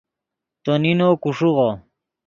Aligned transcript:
تو 0.63 0.71
نینو 0.83 1.09
کو 1.21 1.29
ݰیغو 1.37 1.69